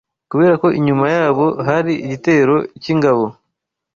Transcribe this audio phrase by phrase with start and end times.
[0.29, 3.23] kubera ko inyuma yabo hari igitero cy’ingabo